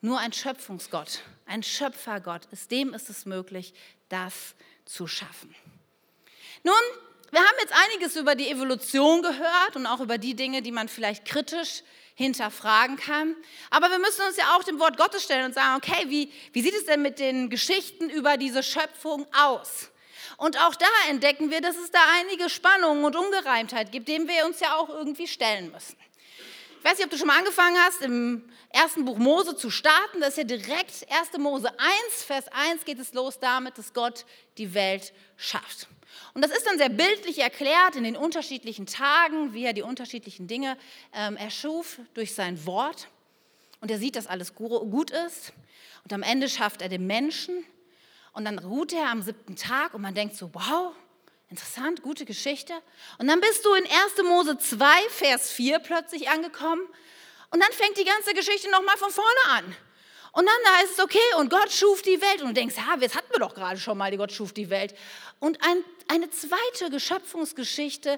[0.01, 3.73] nur ein Schöpfungsgott, ein Schöpfergott, ist dem ist es möglich,
[4.09, 5.53] das zu schaffen.
[6.63, 6.73] Nun,
[7.31, 10.89] wir haben jetzt einiges über die Evolution gehört und auch über die Dinge, die man
[10.89, 11.83] vielleicht kritisch
[12.15, 13.35] hinterfragen kann.
[13.69, 16.61] Aber wir müssen uns ja auch dem Wort Gottes stellen und sagen, okay, wie, wie
[16.61, 19.90] sieht es denn mit den Geschichten über diese Schöpfung aus?
[20.41, 24.43] Und auch da entdecken wir, dass es da einige Spannungen und Ungereimtheit gibt, denen wir
[24.47, 25.95] uns ja auch irgendwie stellen müssen.
[26.79, 30.19] Ich weiß nicht, ob du schon mal angefangen hast, im ersten Buch Mose zu starten.
[30.19, 31.37] Das ist ja direkt 1.
[31.37, 34.25] Mose 1, Vers 1 geht es los damit, dass Gott
[34.57, 35.87] die Welt schafft.
[36.33, 40.47] Und das ist dann sehr bildlich erklärt in den unterschiedlichen Tagen, wie er die unterschiedlichen
[40.47, 40.75] Dinge
[41.13, 43.09] ähm, erschuf durch sein Wort.
[43.79, 45.53] Und er sieht, dass alles gut ist.
[46.03, 47.63] Und am Ende schafft er den Menschen
[48.33, 50.93] und dann ruht er am siebten Tag und man denkt so, wow,
[51.49, 52.73] interessant, gute Geschichte.
[53.17, 53.91] Und dann bist du in 1.
[54.27, 56.81] Mose 2, Vers 4 plötzlich angekommen
[57.51, 59.75] und dann fängt die ganze Geschichte nochmal von vorne an.
[60.33, 62.41] Und dann heißt es, okay, und Gott schuf die Welt.
[62.41, 64.69] Und du denkst, ja, jetzt hatten wir doch gerade schon mal, die Gott schuf die
[64.69, 64.95] Welt.
[65.39, 68.17] Und ein, eine zweite Geschöpfungsgeschichte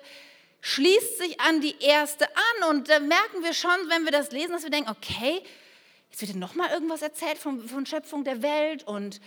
[0.62, 2.70] schließt sich an die erste an.
[2.70, 5.42] Und da merken wir schon, wenn wir das lesen, dass wir denken, okay,
[6.12, 9.20] jetzt wird nochmal irgendwas erzählt von, von Schöpfung der Welt und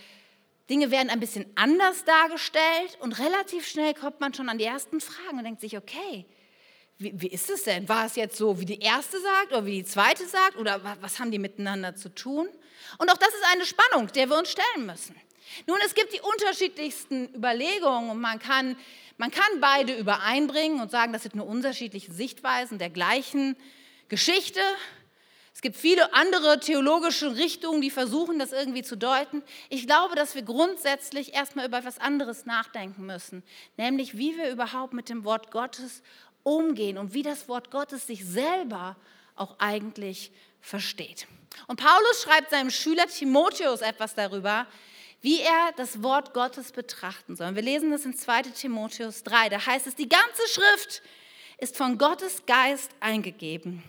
[0.69, 4.99] Dinge werden ein bisschen anders dargestellt und relativ schnell kommt man schon an die ersten
[4.99, 6.25] Fragen und denkt sich, okay,
[6.97, 7.87] wie, wie ist es denn?
[7.87, 11.19] War es jetzt so, wie die erste sagt oder wie die zweite sagt oder was
[11.19, 12.47] haben die miteinander zu tun?
[12.97, 15.15] Und auch das ist eine Spannung, der wir uns stellen müssen.
[15.67, 18.75] Nun, es gibt die unterschiedlichsten Überlegungen und man kann,
[19.17, 23.55] man kann beide übereinbringen und sagen, das sind nur unterschiedliche Sichtweisen der gleichen
[24.09, 24.61] Geschichte
[25.57, 29.41] es gibt viele andere theologische Richtungen, die versuchen, das irgendwie zu deuten.
[29.69, 33.41] Ich glaube, dass wir grundsätzlich erstmal über etwas anderes nachdenken müssen,
[33.75, 36.03] nämlich wie wir überhaupt mit dem Wort Gottes
[36.43, 38.97] umgehen und wie das Wort Gottes sich selber
[39.35, 41.25] auch eigentlich versteht.
[41.65, 44.67] Und Paulus schreibt seinem Schüler Timotheus etwas darüber,
[45.21, 47.55] wie er das Wort Gottes betrachten soll.
[47.55, 49.49] Wir lesen das in 2 Timotheus 3.
[49.49, 51.01] Da heißt es, die ganze Schrift
[51.57, 53.83] ist von Gottes Geist eingegeben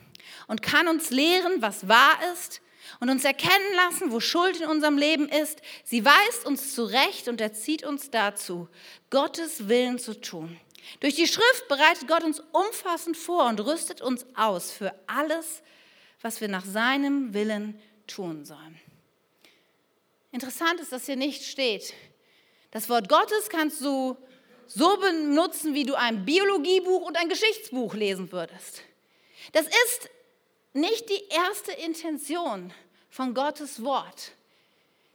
[0.47, 2.61] und kann uns lehren, was wahr ist
[3.01, 5.61] und uns erkennen lassen, wo Schuld in unserem Leben ist.
[5.85, 8.69] Sie weist uns zurecht und erzieht uns dazu,
[9.11, 10.59] Gottes Willen zu tun.
[11.01, 15.63] Durch die Schrift bereitet Gott uns umfassend vor und rüstet uns aus für alles,
[16.23, 18.81] was wir nach seinem Willen tun sollen.
[20.33, 21.95] Interessant ist, dass hier nicht steht,
[22.71, 24.17] das Wort Gottes kannst du
[24.67, 28.83] so benutzen, wie du ein Biologiebuch und ein Geschichtsbuch lesen würdest.
[29.53, 30.11] Das ist
[30.81, 32.73] nicht die erste Intention
[33.11, 34.33] von Gottes Wort.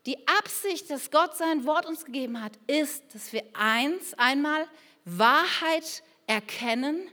[0.05, 4.67] Die Absicht, dass Gott sein Wort uns gegeben hat, ist, dass wir eins, einmal
[5.05, 7.09] Wahrheit erkennen,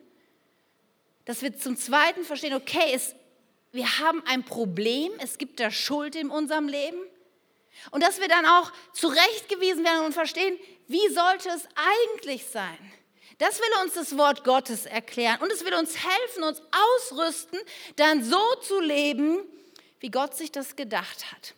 [1.24, 3.14] dass wir zum Zweiten verstehen, okay, es,
[3.72, 6.98] wir haben ein Problem, es gibt da Schuld in unserem Leben
[7.92, 10.58] und dass wir dann auch zurechtgewiesen werden und verstehen,
[10.88, 12.78] wie sollte es eigentlich sein.
[13.40, 16.60] Das will uns das Wort Gottes erklären und es will uns helfen, uns
[16.98, 17.58] ausrüsten,
[17.96, 19.40] dann so zu leben,
[19.98, 21.54] wie Gott sich das gedacht hat.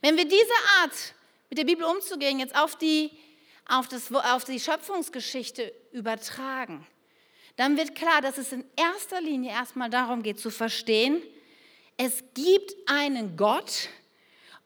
[0.00, 1.14] Wenn wir diese Art,
[1.48, 3.12] mit der Bibel umzugehen, jetzt auf die,
[3.68, 6.84] auf, das, auf die Schöpfungsgeschichte übertragen,
[7.54, 11.22] dann wird klar, dass es in erster Linie erstmal darum geht zu verstehen,
[11.98, 13.90] es gibt einen Gott,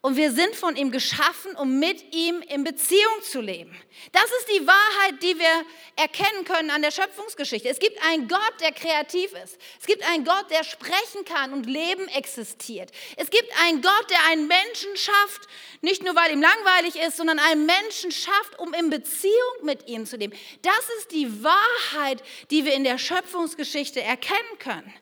[0.01, 3.75] und wir sind von ihm geschaffen, um mit ihm in Beziehung zu leben.
[4.11, 7.67] Das ist die Wahrheit, die wir erkennen können an der Schöpfungsgeschichte.
[7.67, 9.57] Es gibt einen Gott, der kreativ ist.
[9.79, 12.91] Es gibt einen Gott, der sprechen kann und Leben existiert.
[13.15, 15.47] Es gibt einen Gott, der einen Menschen schafft,
[15.81, 19.33] nicht nur weil ihm langweilig ist, sondern einen Menschen schafft, um in Beziehung
[19.63, 20.37] mit ihm zu leben.
[20.61, 24.93] Das ist die Wahrheit, die wir in der Schöpfungsgeschichte erkennen können.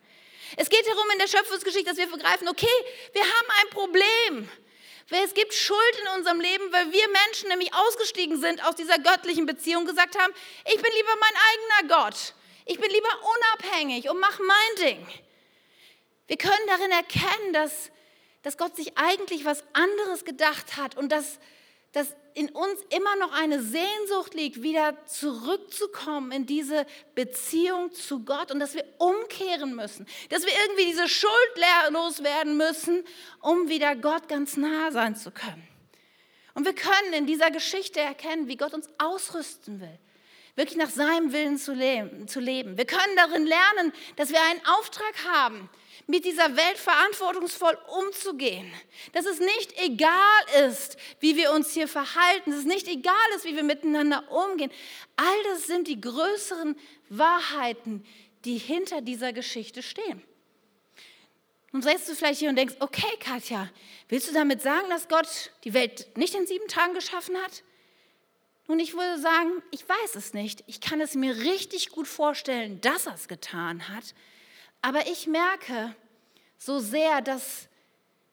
[0.56, 2.68] Es geht darum in der Schöpfungsgeschichte, dass wir begreifen, okay,
[3.12, 4.50] wir haben ein Problem.
[5.10, 9.46] Es gibt Schuld in unserem Leben, weil wir Menschen nämlich ausgestiegen sind aus dieser göttlichen
[9.46, 10.34] Beziehung, gesagt haben,
[10.66, 12.34] ich bin lieber mein eigener Gott.
[12.66, 13.10] Ich bin lieber
[13.60, 15.08] unabhängig und mache mein Ding.
[16.28, 17.92] Wir können darin erkennen, dass,
[18.42, 21.40] dass Gott sich eigentlich was anderes gedacht hat und dass
[21.96, 28.52] dass in uns immer noch eine Sehnsucht liegt, wieder zurückzukommen in diese Beziehung zu Gott
[28.52, 31.32] und dass wir umkehren müssen, dass wir irgendwie diese Schuld
[31.92, 33.06] loswerden müssen,
[33.42, 35.66] um wieder Gott ganz nah sein zu können.
[36.54, 39.98] Und wir können in dieser Geschichte erkennen, wie Gott uns ausrüsten will,
[40.56, 42.78] wirklich nach seinem Willen zu leben.
[42.78, 45.70] Wir können darin lernen, dass wir einen Auftrag haben,
[46.08, 48.72] mit dieser Welt verantwortungsvoll umzugehen.
[49.14, 53.46] Dass es nicht egal ist, wie wir uns hier verhalten, dass es nicht egal ist,
[53.46, 54.72] wie wir miteinander umgehen.
[55.16, 56.76] All das sind die größeren
[57.10, 58.06] Wahrheiten,
[58.46, 60.22] die hinter dieser Geschichte stehen.
[61.72, 63.70] Nun sitzt du vielleicht hier und denkst, okay, Katja,
[64.08, 67.64] willst du damit sagen, dass Gott die Welt nicht in sieben Tagen geschaffen hat?
[68.68, 70.64] Nun, ich würde sagen, ich weiß es nicht.
[70.68, 74.16] Ich kann es mir richtig gut vorstellen, dass er es getan hat.
[74.82, 75.96] Aber ich merke
[76.58, 77.68] so sehr, dass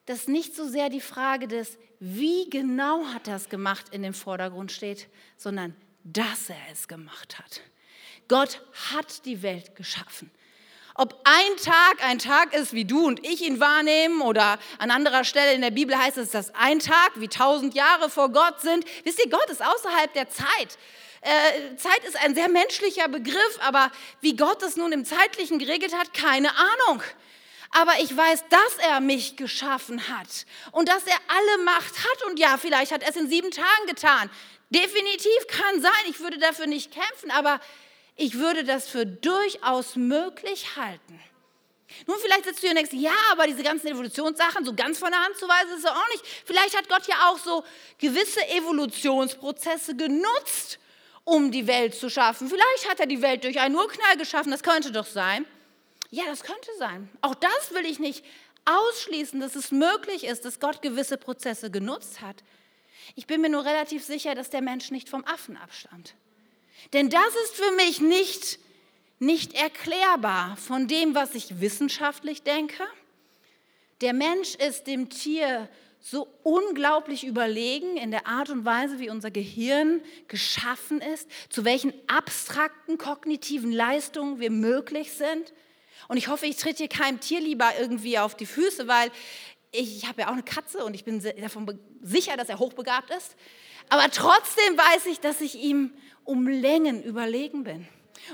[0.07, 4.15] das nicht so sehr die Frage des, wie genau hat er es gemacht, in den
[4.15, 7.61] Vordergrund steht, sondern dass er es gemacht hat.
[8.29, 8.61] Gott
[8.93, 10.31] hat die Welt geschaffen.
[10.95, 15.25] Ob ein Tag ein Tag ist, wie du und ich ihn wahrnehmen, oder an anderer
[15.25, 18.85] Stelle in der Bibel heißt es, dass ein Tag wie tausend Jahre vor Gott sind.
[19.05, 20.79] Wisst ihr, Gott ist außerhalb der Zeit.
[21.23, 25.97] Äh, Zeit ist ein sehr menschlicher Begriff, aber wie Gott es nun im Zeitlichen geregelt
[25.97, 27.03] hat, keine Ahnung.
[27.71, 32.27] Aber ich weiß, dass er mich geschaffen hat und dass er alle Macht hat.
[32.27, 34.31] Und ja, vielleicht hat er es in sieben Tagen getan.
[34.71, 35.93] Definitiv kann sein.
[36.11, 37.61] Ich würde dafür nicht kämpfen, aber
[38.17, 41.21] ich würde das für durchaus möglich halten.
[42.07, 45.11] Nun, vielleicht sitzt du hier und denkst, ja, aber diese ganzen Evolutionssachen, so ganz von
[45.11, 46.25] der Hand zu weisen, ist es auch nicht.
[46.45, 47.65] Vielleicht hat Gott ja auch so
[47.99, 50.79] gewisse Evolutionsprozesse genutzt,
[51.25, 52.49] um die Welt zu schaffen.
[52.49, 55.45] Vielleicht hat er die Welt durch einen Urknall geschaffen, das könnte doch sein.
[56.11, 57.09] Ja, das könnte sein.
[57.21, 58.25] Auch das will ich nicht
[58.65, 62.43] ausschließen, dass es möglich ist, dass Gott gewisse Prozesse genutzt hat.
[63.15, 66.15] Ich bin mir nur relativ sicher, dass der Mensch nicht vom Affen abstammt.
[66.93, 68.59] Denn das ist für mich nicht,
[69.19, 72.87] nicht erklärbar von dem, was ich wissenschaftlich denke.
[74.01, 75.69] Der Mensch ist dem Tier
[76.05, 81.93] so unglaublich überlegen in der Art und Weise, wie unser Gehirn geschaffen ist, zu welchen
[82.09, 85.53] abstrakten kognitiven Leistungen wir möglich sind.
[86.09, 89.13] Und ich hoffe, ich trete hier keinem Tier lieber irgendwie auf die Füße, weil
[89.71, 93.11] ich, ich habe ja auch eine Katze und ich bin davon sicher, dass er hochbegabt
[93.11, 93.37] ist.
[93.89, 95.93] Aber trotzdem weiß ich, dass ich ihm
[96.25, 97.87] um Längen überlegen bin.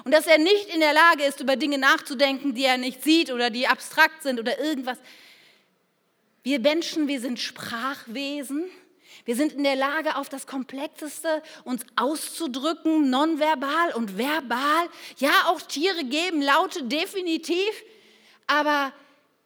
[0.04, 3.30] Und dass er nicht in der Lage ist, über Dinge nachzudenken, die er nicht sieht
[3.30, 4.98] oder die abstrakt sind oder irgendwas.
[6.48, 8.70] Wir Menschen, wir sind Sprachwesen.
[9.26, 14.88] Wir sind in der Lage, auf das Komplexeste uns auszudrücken, nonverbal und verbal.
[15.18, 17.68] Ja, auch Tiere geben Laute, definitiv.
[18.46, 18.94] Aber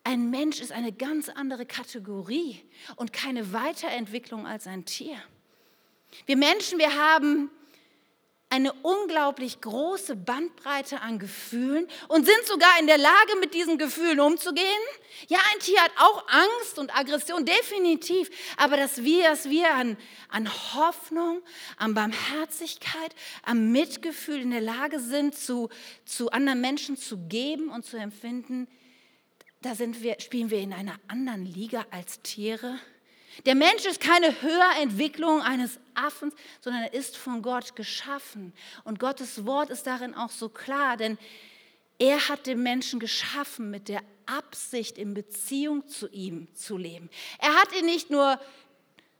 [0.05, 2.62] ein Mensch ist eine ganz andere Kategorie
[2.95, 5.17] und keine Weiterentwicklung als ein Tier.
[6.27, 7.51] Wir Menschen, wir haben
[8.53, 14.21] eine unglaublich große Bandbreite an Gefühlen und sind sogar in der Lage, mit diesen Gefühlen
[14.21, 14.67] umzugehen.
[15.29, 18.29] Ja, ein Tier hat auch Angst und Aggression, definitiv.
[18.59, 19.97] Aber dass wir, dass wir an,
[20.29, 21.41] an Hoffnung,
[21.79, 25.71] an Barmherzigkeit, am Mitgefühl in der Lage sind, zu,
[26.05, 28.69] zu anderen Menschen zu geben und zu empfinden,
[29.62, 32.79] da wir, spielen wir in einer anderen Liga als Tiere.
[33.47, 38.53] Der Mensch ist keine Höherentwicklung eines Affens, sondern er ist von Gott geschaffen.
[38.85, 41.18] Und Gottes Wort ist darin auch so klar, denn
[41.99, 47.11] er hat den Menschen geschaffen mit der Absicht, in Beziehung zu ihm zu leben.
[47.38, 48.38] Er hat ihn nicht nur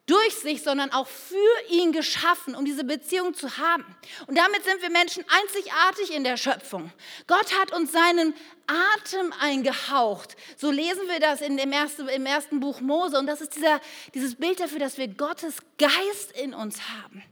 [0.07, 1.37] durch sich, sondern auch für
[1.71, 3.85] ihn geschaffen, um diese Beziehung zu haben.
[4.27, 6.93] Und damit sind wir Menschen einzigartig in der Schöpfung.
[7.29, 8.35] Gott hat uns seinen
[8.67, 10.37] Atem eingehaucht.
[10.57, 13.19] So lesen wir das in dem ersten, im ersten Buch Mose.
[13.19, 13.81] Und das ist dieser,
[14.12, 17.23] dieses Bild dafür, dass wir Gottes Geist in uns haben.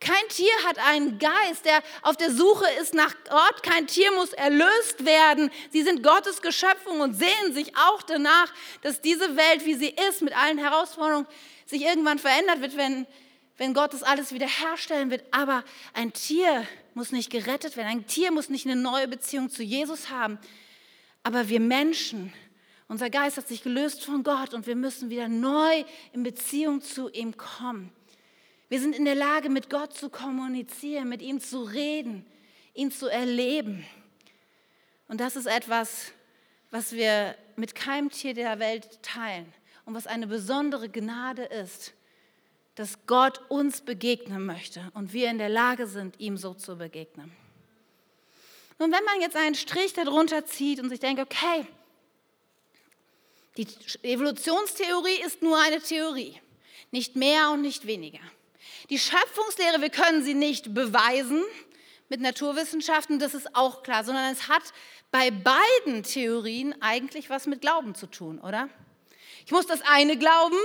[0.00, 3.62] Kein Tier hat einen Geist, der auf der Suche ist nach Gott.
[3.62, 5.50] Kein Tier muss erlöst werden.
[5.70, 10.20] Sie sind Gottes Geschöpfung und sehen sich auch danach, dass diese Welt, wie sie ist,
[10.20, 11.26] mit allen Herausforderungen,
[11.66, 13.06] sich irgendwann verändert wird, wenn,
[13.56, 15.24] wenn Gott das alles wiederherstellen wird.
[15.30, 17.88] Aber ein Tier muss nicht gerettet werden.
[17.88, 20.38] Ein Tier muss nicht eine neue Beziehung zu Jesus haben.
[21.22, 22.32] Aber wir Menschen,
[22.88, 27.08] unser Geist hat sich gelöst von Gott und wir müssen wieder neu in Beziehung zu
[27.08, 27.90] ihm kommen.
[28.68, 32.26] Wir sind in der Lage, mit Gott zu kommunizieren, mit ihm zu reden,
[32.74, 33.86] ihn zu erleben.
[35.08, 36.12] Und das ist etwas,
[36.70, 39.52] was wir mit keinem Tier der Welt teilen
[39.84, 41.92] und was eine besondere Gnade ist,
[42.74, 47.32] dass Gott uns begegnen möchte und wir in der Lage sind, ihm so zu begegnen.
[48.78, 51.66] Nun, wenn man jetzt einen Strich darunter zieht und sich denkt, okay,
[53.56, 53.68] die
[54.02, 56.40] Evolutionstheorie ist nur eine Theorie,
[56.90, 58.18] nicht mehr und nicht weniger.
[58.90, 61.42] Die Schöpfungslehre, wir können sie nicht beweisen
[62.08, 64.62] mit Naturwissenschaften, das ist auch klar, sondern es hat
[65.12, 68.68] bei beiden Theorien eigentlich was mit Glauben zu tun, oder?
[69.46, 70.56] Ich muss das eine glauben,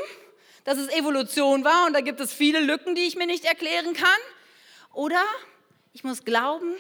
[0.64, 3.94] dass es Evolution war und da gibt es viele Lücken, die ich mir nicht erklären
[3.94, 4.20] kann.
[4.94, 5.24] Oder
[5.94, 6.76] ich muss glauben,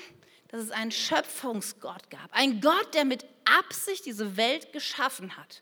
[0.49, 2.29] dass es einen Schöpfungsgott gab.
[2.31, 5.61] Ein Gott, der mit Absicht diese Welt geschaffen hat.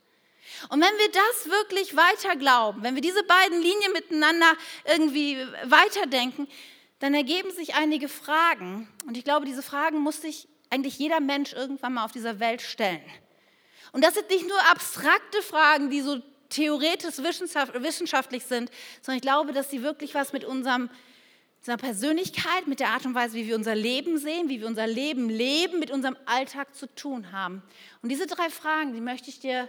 [0.69, 4.54] Und wenn wir das wirklich weiter glauben, wenn wir diese beiden Linien miteinander
[4.86, 6.47] irgendwie weiterdenken,
[7.00, 8.88] dann ergeben sich einige Fragen.
[9.06, 12.62] Und ich glaube, diese Fragen muss sich eigentlich jeder Mensch irgendwann mal auf dieser Welt
[12.62, 13.04] stellen.
[13.98, 18.70] Und das sind nicht nur abstrakte Fragen, die so theoretisch wissenschaftlich sind,
[19.02, 20.92] sondern ich glaube, dass sie wirklich was mit unserem,
[21.62, 24.86] unserer Persönlichkeit, mit der Art und Weise, wie wir unser Leben sehen, wie wir unser
[24.86, 27.64] Leben leben, mit unserem Alltag zu tun haben.
[28.04, 29.68] Und diese drei Fragen, die möchte ich dir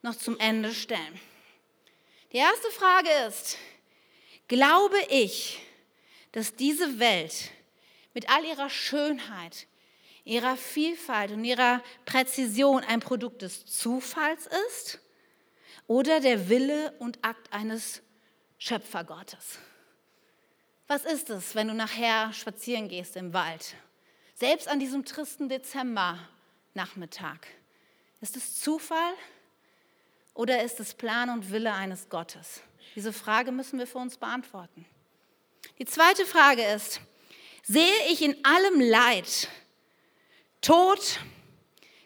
[0.00, 1.20] noch zum Ende stellen.
[2.32, 3.58] Die erste Frage ist,
[4.48, 5.60] glaube ich,
[6.32, 7.50] dass diese Welt
[8.14, 9.66] mit all ihrer Schönheit,
[10.26, 14.98] ihrer Vielfalt und ihrer Präzision ein Produkt des Zufalls ist
[15.86, 18.02] oder der Wille und Akt eines
[18.58, 19.60] Schöpfergottes.
[20.88, 23.76] Was ist es, wenn du nachher spazieren gehst im Wald?
[24.34, 27.38] Selbst an diesem tristen Dezembernachmittag.
[28.20, 29.14] Ist es Zufall
[30.34, 32.62] oder ist es Plan und Wille eines Gottes?
[32.96, 34.86] Diese Frage müssen wir für uns beantworten.
[35.78, 37.00] Die zweite Frage ist,
[37.62, 39.48] sehe ich in allem Leid,
[40.60, 41.20] Tod,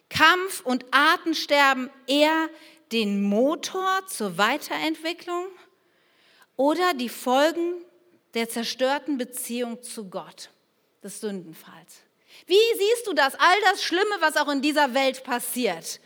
[0.09, 2.49] Kampf und Artensterben eher
[2.93, 5.47] den Motor zur Weiterentwicklung
[6.57, 7.75] oder die Folgen
[8.35, 10.51] der zerstörten Beziehung zu Gott,
[11.03, 12.03] des Sündenfalls?
[12.47, 16.01] Wie siehst du das, all das Schlimme, was auch in dieser Welt passiert?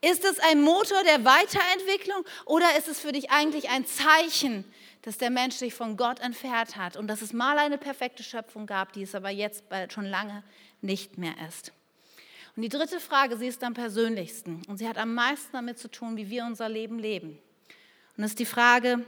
[0.00, 4.64] Ist es ein Motor der Weiterentwicklung oder ist es für dich eigentlich ein Zeichen,
[5.02, 8.66] dass der Mensch sich von Gott entfernt hat und dass es mal eine perfekte Schöpfung
[8.66, 10.42] gab, die es aber jetzt schon lange
[10.84, 11.72] nicht mehr ist?
[12.56, 15.90] Und die dritte Frage, sie ist am persönlichsten und sie hat am meisten damit zu
[15.90, 17.30] tun, wie wir unser Leben leben.
[18.16, 19.04] Und das ist die Frage,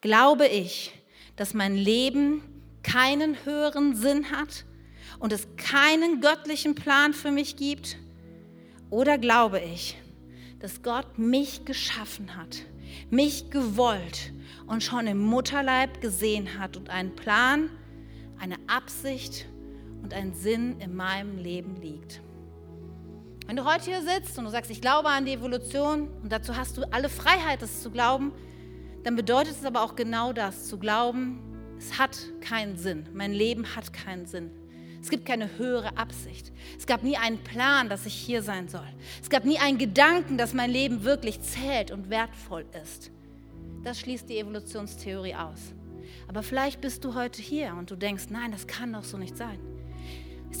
[0.00, 0.92] glaube ich,
[1.36, 2.42] dass mein Leben
[2.82, 4.64] keinen höheren Sinn hat
[5.20, 7.96] und es keinen göttlichen Plan für mich gibt?
[8.90, 9.96] Oder glaube ich,
[10.58, 12.62] dass Gott mich geschaffen hat,
[13.10, 14.32] mich gewollt
[14.66, 17.70] und schon im Mutterleib gesehen hat und einen Plan,
[18.38, 19.46] eine Absicht
[20.02, 22.20] und ein Sinn in meinem Leben liegt?
[23.46, 26.56] Wenn du heute hier sitzt und du sagst, ich glaube an die Evolution und dazu
[26.56, 28.32] hast du alle Freiheit, das zu glauben,
[29.04, 31.40] dann bedeutet es aber auch genau das, zu glauben,
[31.78, 34.50] es hat keinen Sinn, mein Leben hat keinen Sinn.
[35.00, 36.52] Es gibt keine höhere Absicht.
[36.76, 38.88] Es gab nie einen Plan, dass ich hier sein soll.
[39.22, 43.10] Es gab nie einen Gedanken, dass mein Leben wirklich zählt und wertvoll ist.
[43.84, 45.72] Das schließt die Evolutionstheorie aus.
[46.26, 49.36] Aber vielleicht bist du heute hier und du denkst, nein, das kann doch so nicht
[49.36, 49.58] sein.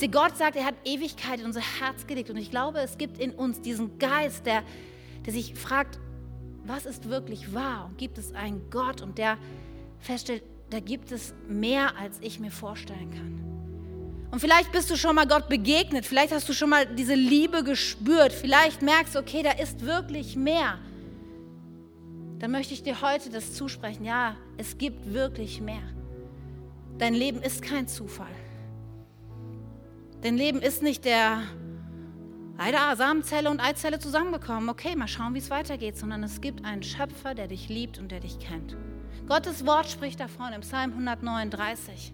[0.00, 2.30] Ihr, Gott sagt, er hat Ewigkeit in unser Herz gelegt.
[2.30, 4.62] Und ich glaube, es gibt in uns diesen Geist, der,
[5.26, 5.98] der sich fragt,
[6.64, 7.86] was ist wirklich wahr?
[7.88, 9.38] Und gibt es einen Gott und der
[9.98, 13.48] feststellt, da gibt es mehr, als ich mir vorstellen kann.
[14.30, 17.64] Und vielleicht bist du schon mal Gott begegnet, vielleicht hast du schon mal diese Liebe
[17.64, 20.78] gespürt, vielleicht merkst du, okay, da ist wirklich mehr.
[22.38, 25.82] Dann möchte ich dir heute das zusprechen, ja, es gibt wirklich mehr.
[26.98, 28.26] Dein Leben ist kein Zufall.
[30.20, 31.42] Dein Leben ist nicht der
[32.56, 34.68] leider Samenzelle und Eizelle zusammengekommen.
[34.68, 38.10] Okay, mal schauen, wie es weitergeht, sondern es gibt einen Schöpfer, der dich liebt und
[38.10, 38.76] der dich kennt.
[39.28, 42.12] Gottes Wort spricht davon im Psalm 139.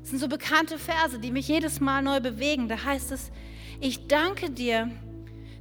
[0.00, 2.68] Das sind so bekannte Verse, die mich jedes Mal neu bewegen.
[2.68, 3.32] Da heißt es,
[3.80, 4.88] ich danke dir,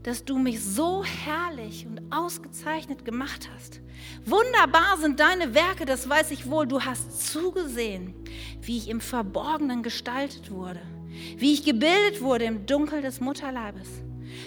[0.04, 3.82] dass du mich so herrlich und ausgezeichnet gemacht hast.
[4.26, 6.68] Wunderbar sind deine Werke, das weiß ich wohl.
[6.68, 8.14] Du hast zugesehen,
[8.62, 10.82] wie ich im Verborgenen gestaltet wurde,
[11.38, 13.88] wie ich gebildet wurde im Dunkel des Mutterleibes.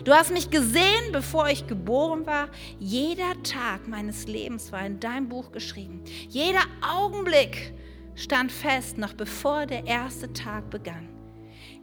[0.04, 2.48] Du hast mich gesehen, bevor ich geboren war.
[2.78, 6.02] Jeder Tag meines Lebens war in deinem Buch geschrieben.
[6.28, 7.74] Jeder Augenblick
[8.14, 11.08] stand fest, noch bevor der erste Tag begann.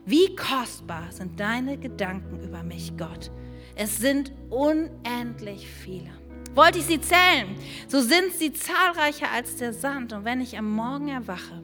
[0.04, 3.30] Wie kostbar sind deine Gedanken über mich, Gott.
[3.76, 6.10] Es sind unendlich viele.
[6.54, 7.54] Wollte ich sie zählen,
[7.86, 10.12] so sind sie zahlreicher als der Sand.
[10.12, 11.62] Und wenn ich am Morgen erwache,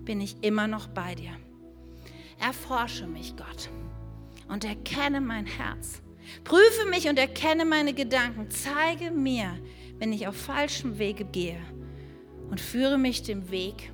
[0.00, 1.32] bin ich immer noch bei dir.
[2.38, 3.68] Erforsche mich, Gott,
[4.48, 6.02] und erkenne mein Herz.
[6.44, 8.50] Prüfe mich und erkenne meine Gedanken.
[8.50, 9.58] Zeige mir,
[9.98, 11.60] wenn ich auf falschem Wege gehe
[12.50, 13.92] und führe mich dem Weg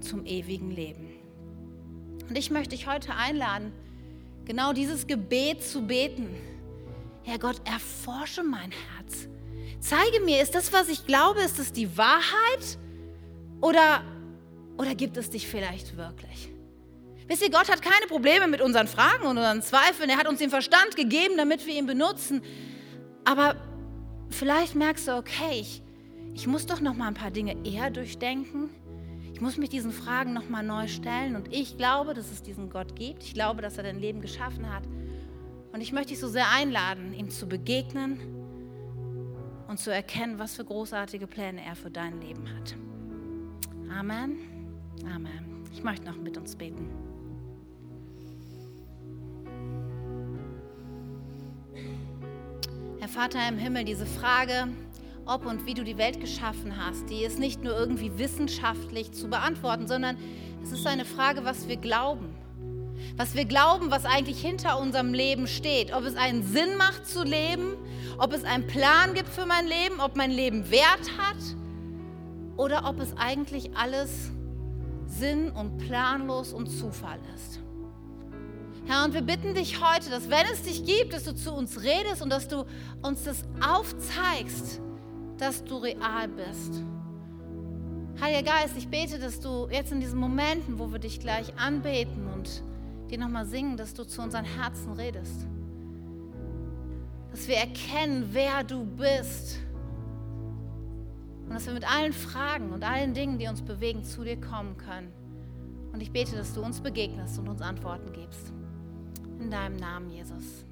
[0.00, 1.08] zum ewigen Leben.
[2.28, 3.72] Und ich möchte dich heute einladen,
[4.44, 6.28] genau dieses Gebet zu beten.
[7.22, 9.28] Herr Gott, erforsche mein Herz.
[9.80, 12.78] Zeige mir, ist das, was ich glaube, ist es die Wahrheit?
[13.60, 14.02] Oder,
[14.76, 16.50] oder gibt es dich vielleicht wirklich?
[17.28, 20.08] Wisst ihr, Gott hat keine Probleme mit unseren Fragen und unseren Zweifeln.
[20.08, 22.42] Er hat uns den Verstand gegeben, damit wir ihn benutzen.
[23.24, 23.56] Aber
[24.30, 25.82] vielleicht merkst du, okay, ich,
[26.32, 28.70] ich muss doch noch mal ein paar Dinge eher durchdenken.
[29.34, 31.36] Ich muss mich diesen Fragen noch mal neu stellen.
[31.36, 33.22] Und ich glaube, dass es diesen Gott gibt.
[33.22, 34.84] Ich glaube, dass er dein Leben geschaffen hat.
[35.72, 38.18] Und ich möchte dich so sehr einladen, ihm zu begegnen
[39.68, 42.74] und zu erkennen, was für großartige Pläne er für dein Leben hat.
[43.94, 44.38] Amen.
[45.04, 45.62] Amen.
[45.74, 47.07] Ich möchte noch mit uns beten.
[53.18, 54.68] Vater im Himmel, diese Frage,
[55.26, 59.26] ob und wie du die Welt geschaffen hast, die ist nicht nur irgendwie wissenschaftlich zu
[59.26, 60.16] beantworten, sondern
[60.62, 62.32] es ist eine Frage, was wir glauben.
[63.16, 65.92] Was wir glauben, was eigentlich hinter unserem Leben steht.
[65.92, 67.74] Ob es einen Sinn macht zu leben,
[68.18, 71.56] ob es einen Plan gibt für mein Leben, ob mein Leben Wert hat
[72.56, 74.30] oder ob es eigentlich alles
[75.06, 77.58] sinn- und planlos und Zufall ist.
[78.88, 81.82] Herr, und wir bitten dich heute, dass wenn es dich gibt, dass du zu uns
[81.82, 82.64] redest und dass du
[83.02, 84.80] uns das aufzeigst,
[85.36, 86.82] dass du real bist.
[88.18, 92.28] Heiliger Geist, ich bete, dass du jetzt in diesen Momenten, wo wir dich gleich anbeten
[92.32, 92.62] und
[93.10, 95.46] dir nochmal singen, dass du zu unseren Herzen redest.
[97.30, 99.58] Dass wir erkennen, wer du bist.
[101.44, 104.78] Und dass wir mit allen Fragen und allen Dingen, die uns bewegen, zu dir kommen
[104.78, 105.12] können.
[105.92, 108.54] Und ich bete, dass du uns begegnest und uns Antworten gibst.
[109.40, 110.67] In deinem Namen, Jesus.